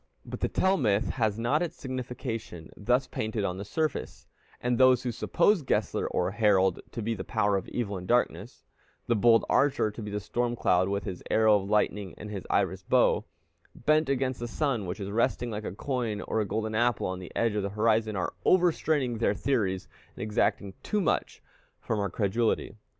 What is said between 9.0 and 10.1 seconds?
the bold archer to be